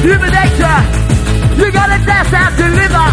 [0.00, 0.78] human nature.
[1.60, 3.07] You gotta dance and deliver.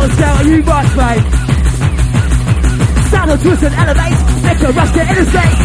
[0.00, 1.24] Rolls down a new bus, mate.
[3.10, 4.18] Saddle twist and elevate.
[4.42, 5.56] Make a rush to interstate.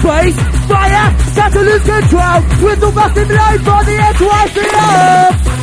[0.00, 2.40] Space, fire, start to lose control.
[2.64, 5.53] Whistle busting blow for the NYCO.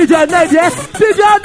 [0.00, 1.38] 必须安排起来必须安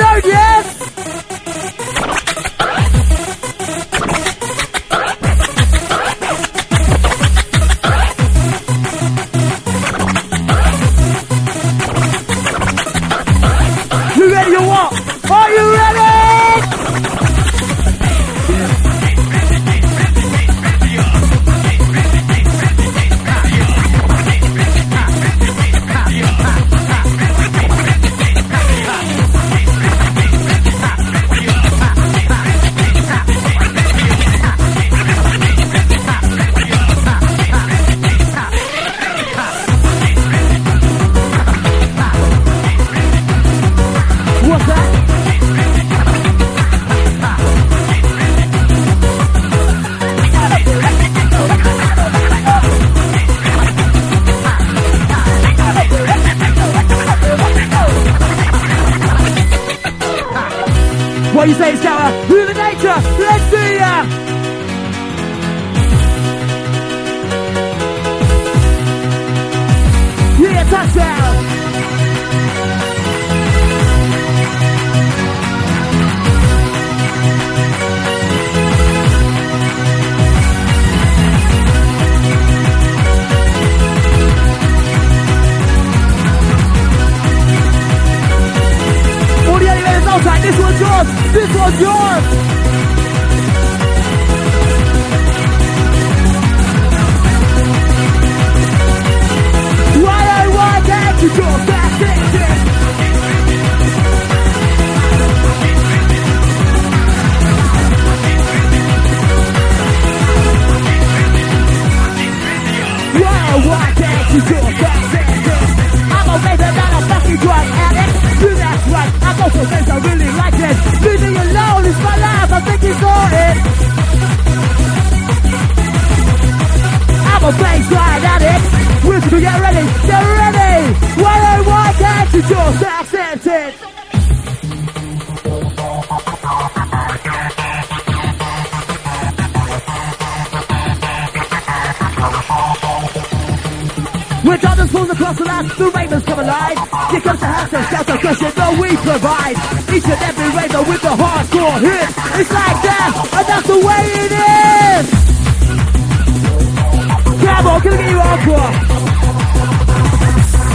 [158.44, 158.68] quoi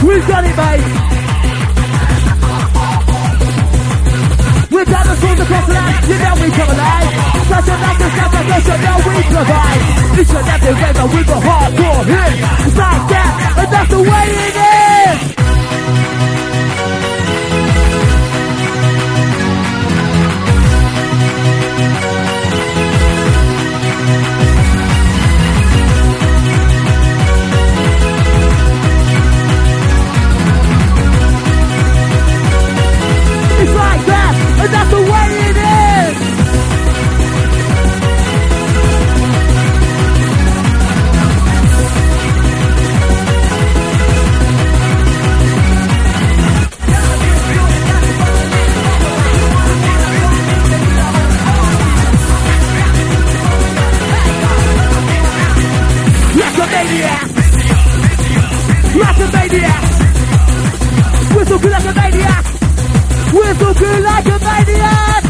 [0.07, 0.85] We've got it, mate.
[4.71, 7.09] We're down the streets across the land, you know we come alive.
[7.51, 9.81] Such a nice and such a version, now we provide.
[10.19, 10.73] Each and every
[11.13, 12.33] with a hardcore hit.
[12.65, 15.40] It's like that, and that's the way it is.
[59.21, 59.83] like a maniac.
[61.35, 62.45] We're so good like a maniac.
[63.33, 65.23] We're so good like a maniac.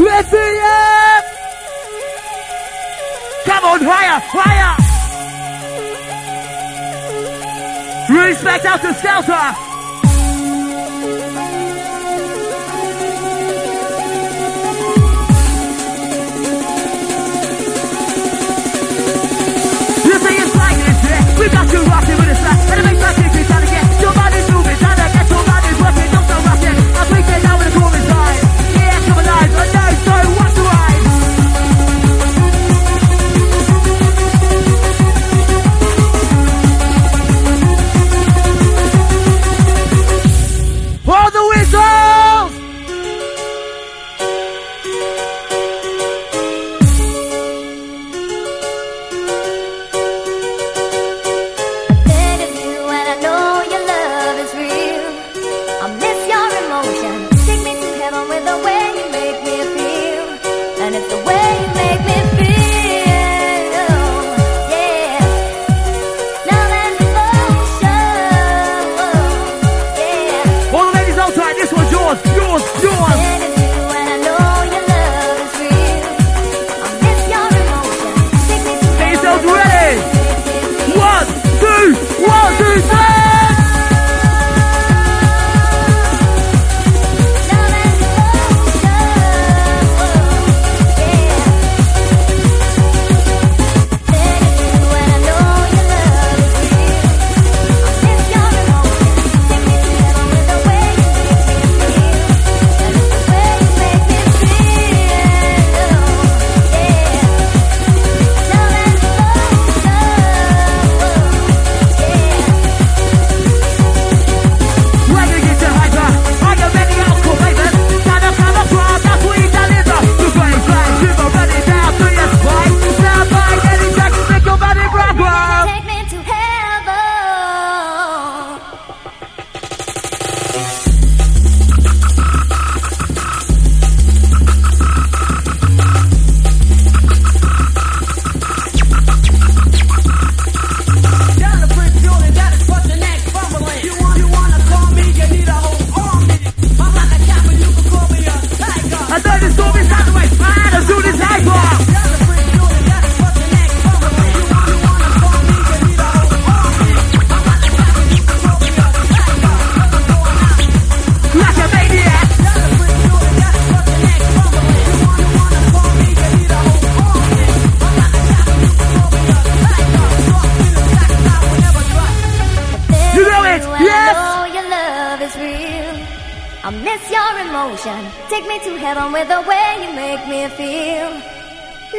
[0.00, 0.60] Let's see!
[3.44, 4.76] Come on, higher, higher!
[8.26, 9.77] Respect out to shelter!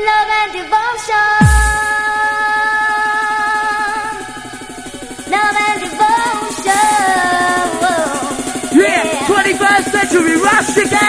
[0.05, 1.39] love and devotion.
[5.33, 6.89] Love and devotion.
[8.79, 9.27] Yeah, yeah.
[9.27, 10.85] 21st century rustic.
[10.87, 11.08] again.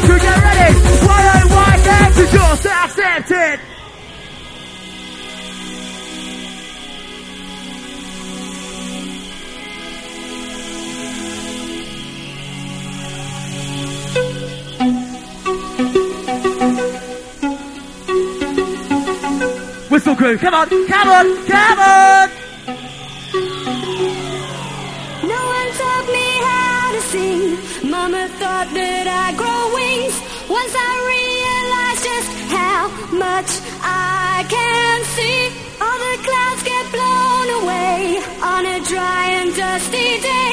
[0.00, 0.74] Get ready.
[1.10, 1.38] Oh your?
[19.90, 22.30] Whistle crew, come on, come on, come on!
[25.26, 27.90] No one taught me how to sing.
[27.90, 29.57] Mama thought that I'd grow.
[30.60, 32.80] Once I realized just how
[33.26, 33.50] much
[33.80, 35.40] I can see,
[35.84, 37.98] all the clouds get blown away
[38.42, 40.52] on a dry and dusty day.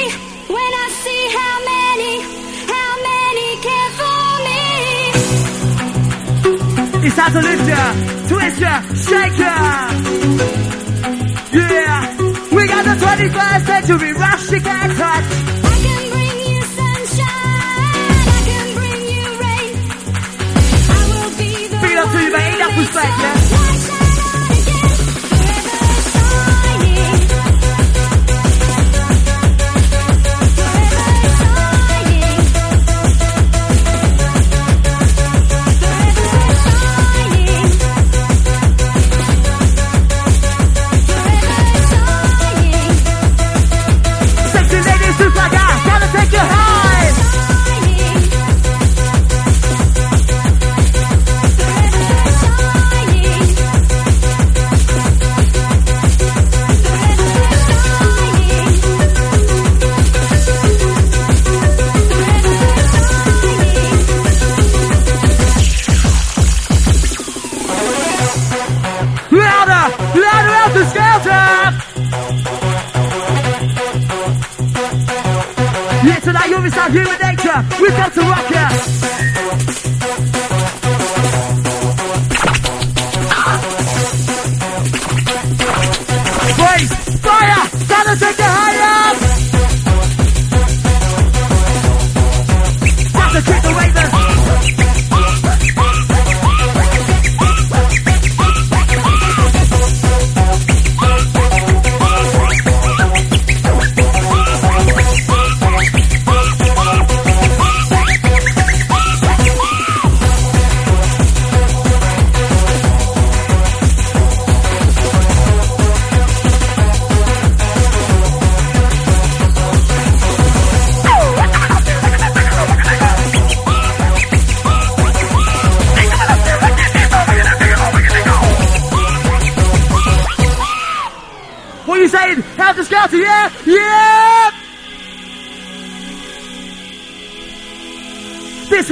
[0.55, 2.13] When I see how many,
[2.75, 4.63] how many care for me.
[7.07, 7.83] It's time to lift ya,
[8.29, 8.73] twist ya,
[9.09, 9.55] shake ya.
[11.57, 12.01] Yeah,
[12.55, 15.54] we got the 21st century rush to get touch.
[21.95, 23.44] Be the Big it up to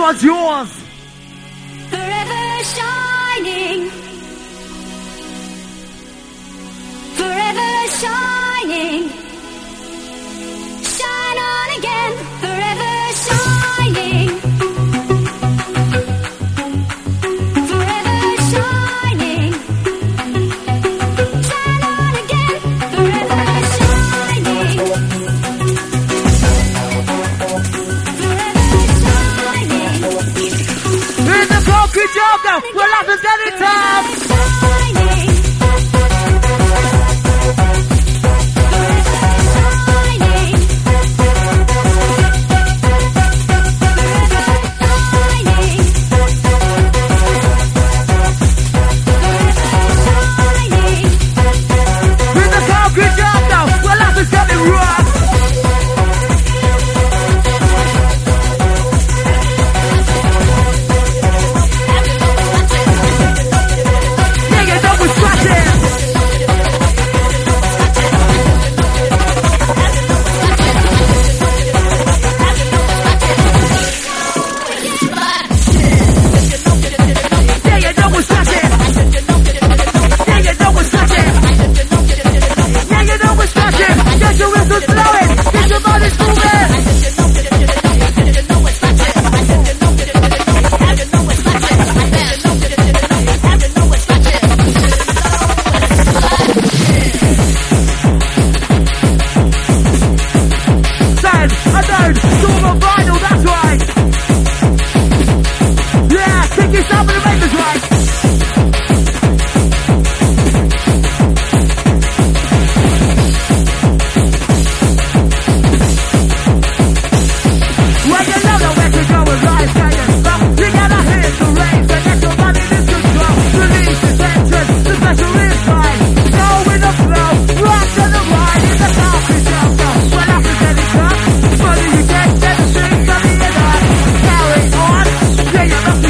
[0.04, 0.83] suas honras.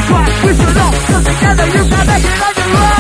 [0.04, 2.93] We should all come cause together you got make it on your own.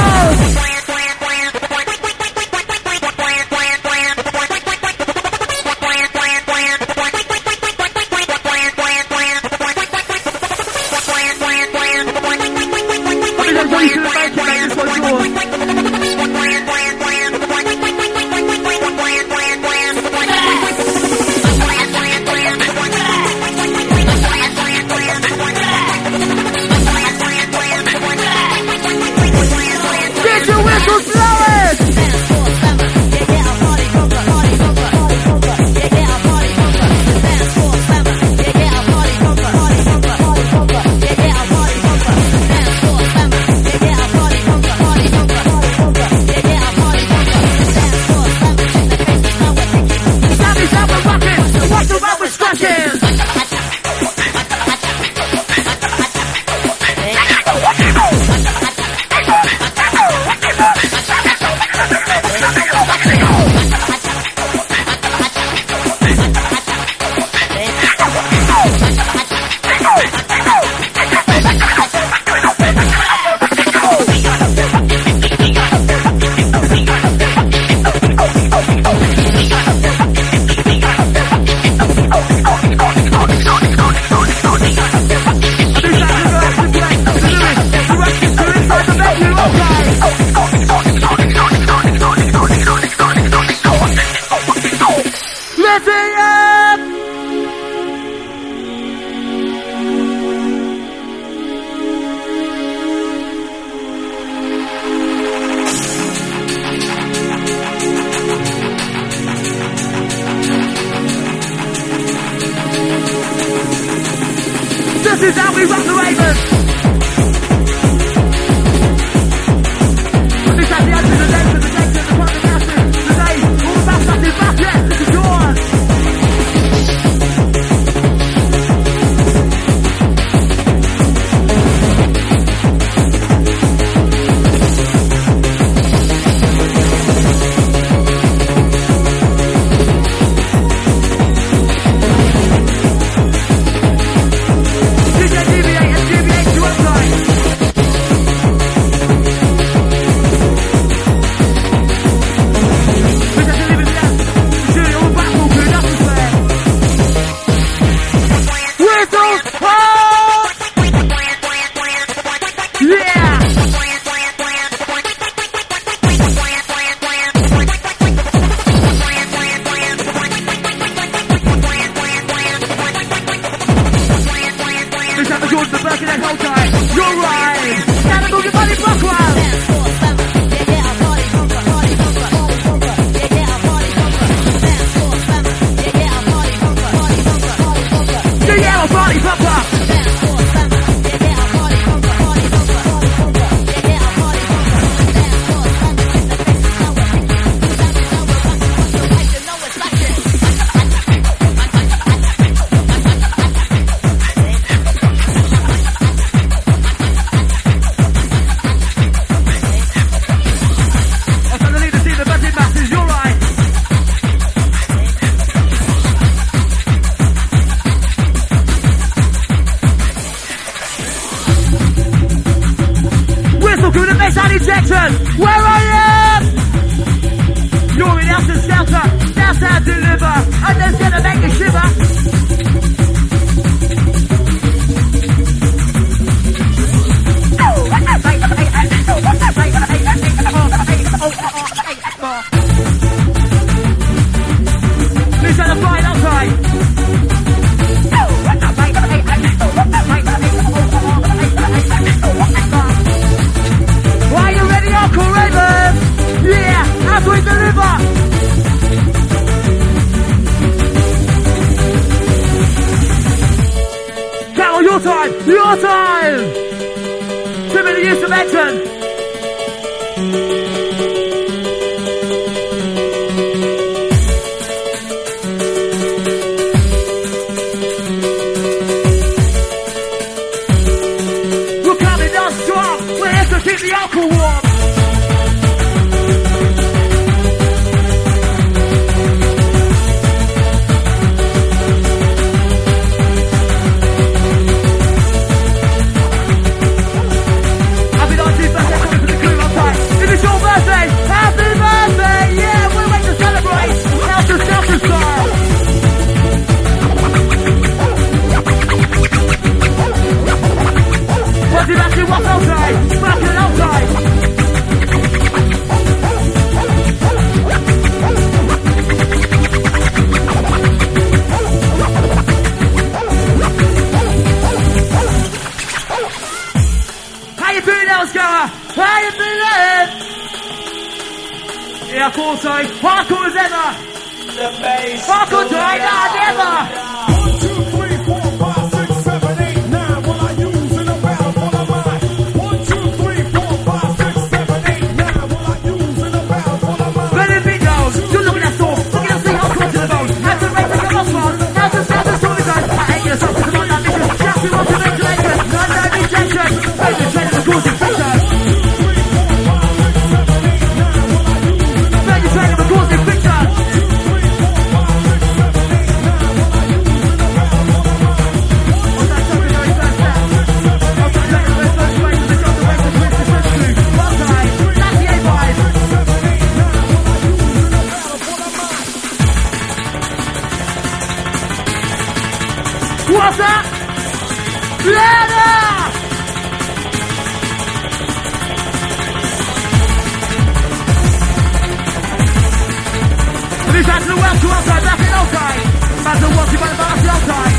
[394.63, 395.79] to outside, back in outside.
[396.25, 397.73] As the walking by the bar outside.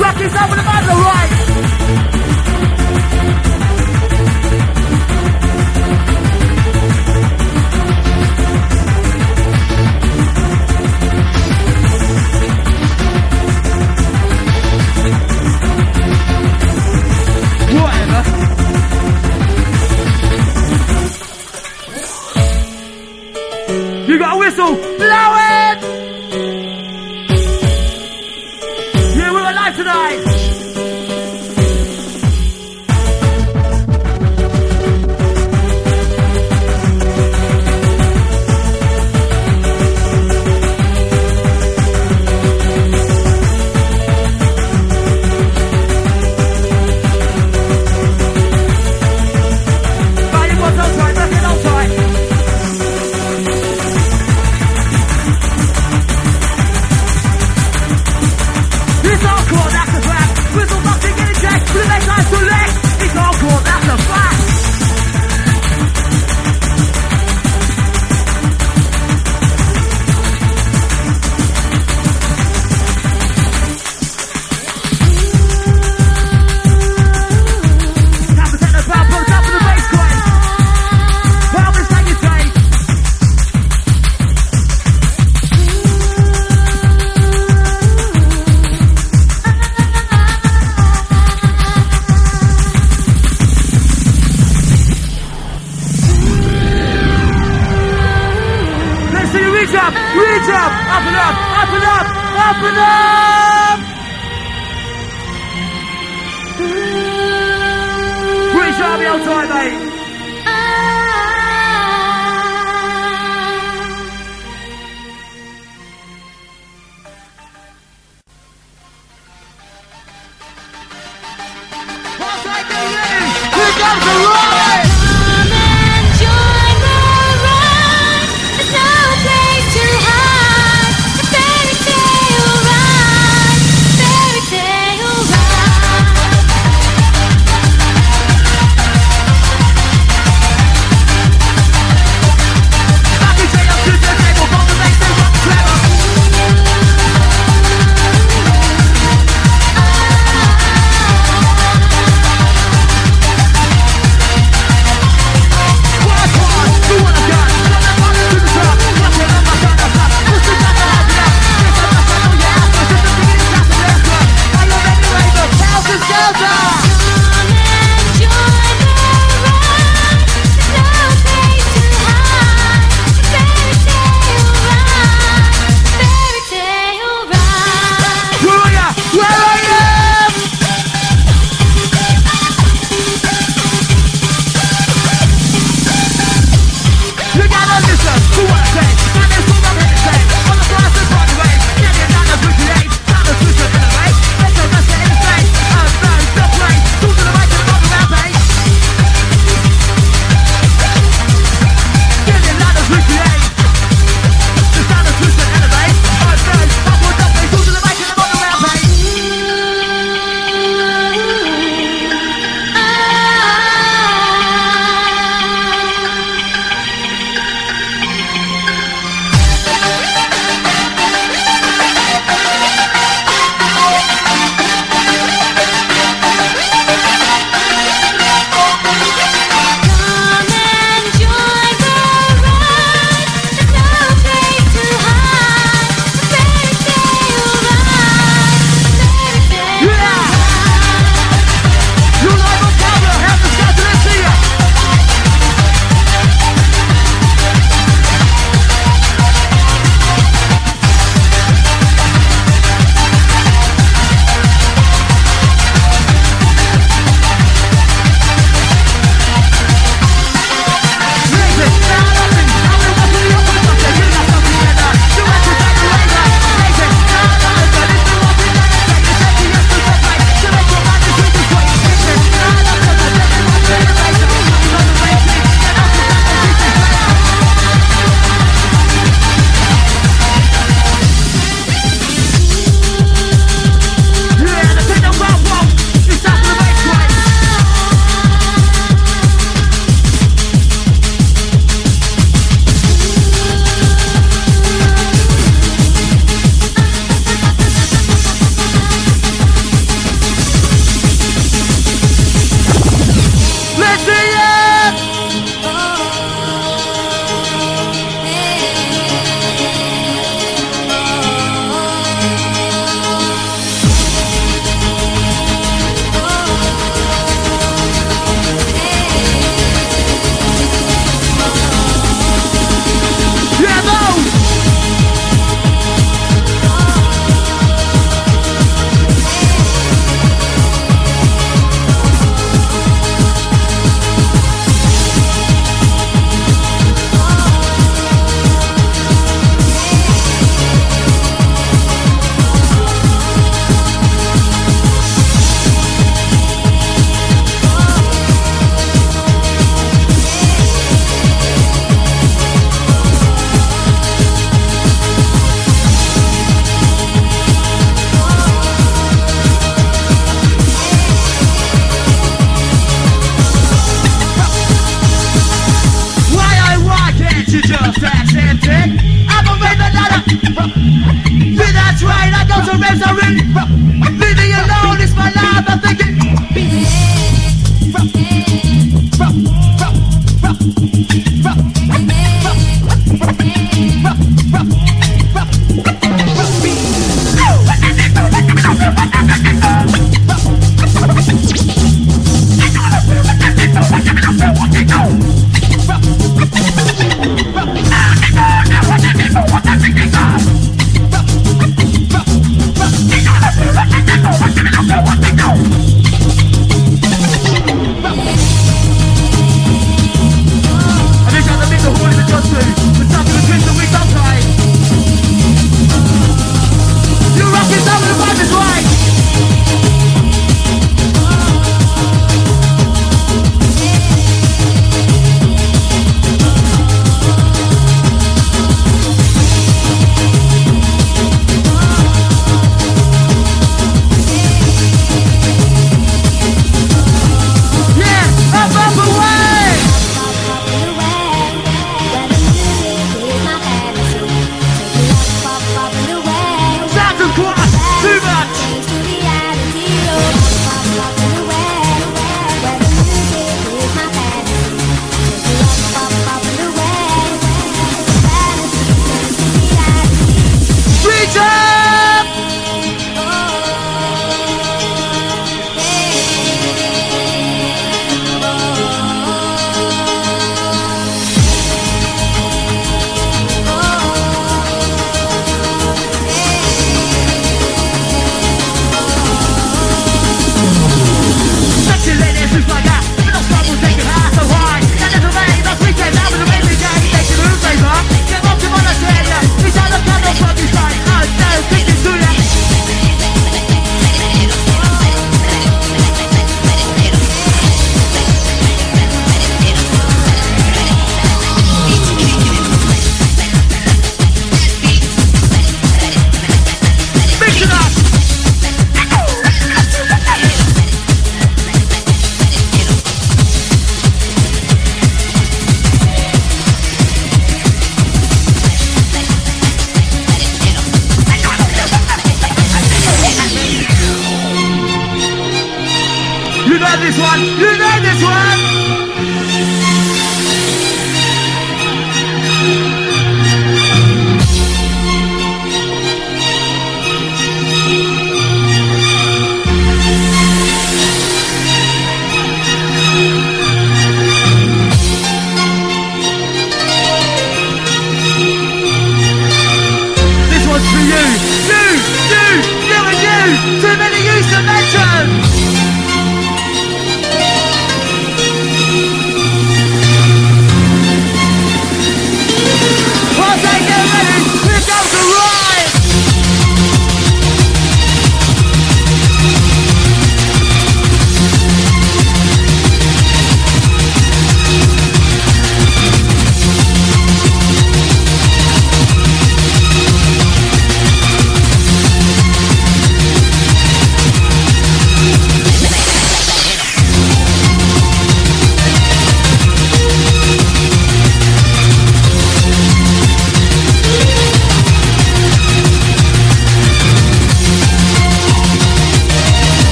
[0.00, 1.47] Rock is up with the man the right.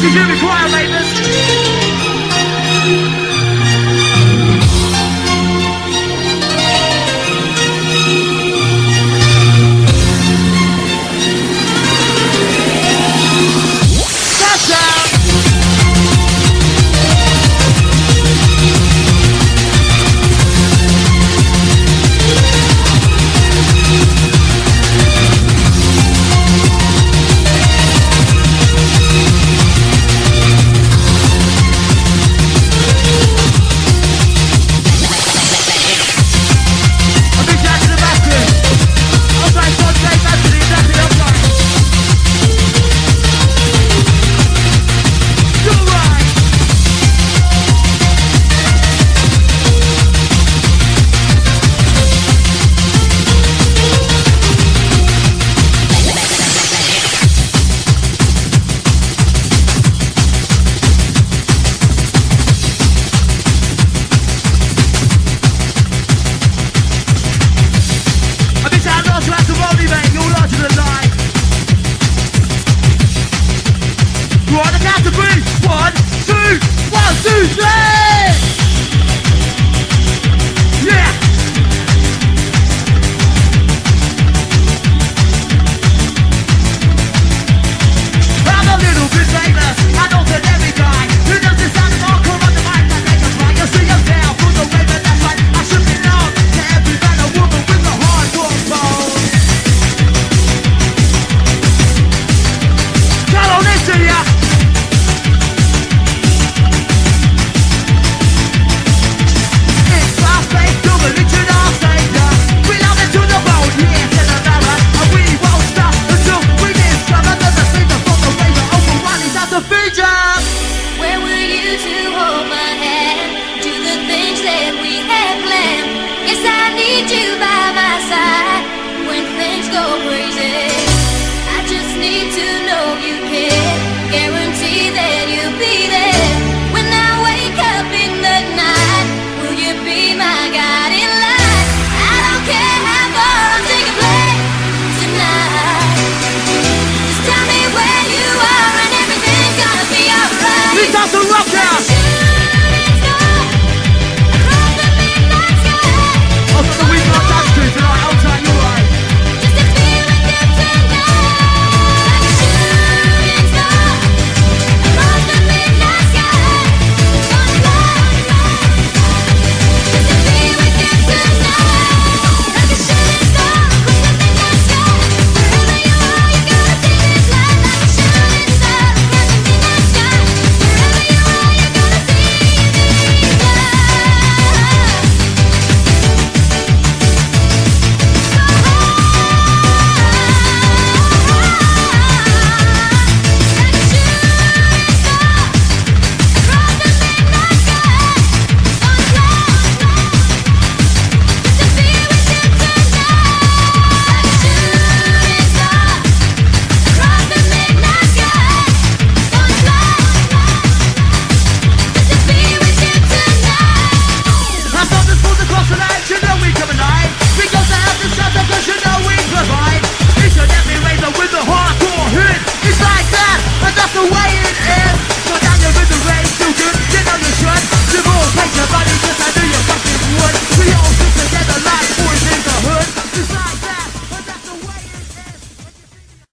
[0.00, 0.68] With all the rushes you require,
[3.08, 3.27] ladies.